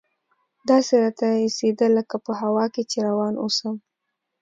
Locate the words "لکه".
1.97-2.15